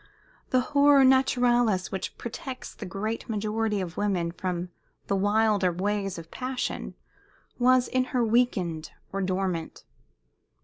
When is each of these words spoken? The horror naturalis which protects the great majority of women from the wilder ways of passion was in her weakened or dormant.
The 0.49 0.61
horror 0.73 1.03
naturalis 1.03 1.91
which 1.91 2.17
protects 2.17 2.73
the 2.73 2.87
great 2.87 3.29
majority 3.29 3.79
of 3.81 3.97
women 3.97 4.31
from 4.31 4.69
the 5.05 5.15
wilder 5.15 5.71
ways 5.71 6.17
of 6.17 6.31
passion 6.31 6.95
was 7.59 7.87
in 7.87 8.05
her 8.05 8.25
weakened 8.25 8.93
or 9.13 9.21
dormant. 9.21 9.83